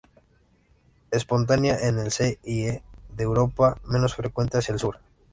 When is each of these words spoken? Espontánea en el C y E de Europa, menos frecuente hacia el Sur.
Espontánea 1.11 1.77
en 1.87 1.99
el 1.99 2.11
C 2.11 2.39
y 2.43 2.63
E 2.65 2.81
de 3.15 3.23
Europa, 3.23 3.79
menos 3.83 4.15
frecuente 4.15 4.57
hacia 4.57 4.73
el 4.73 4.79
Sur. 4.79 4.97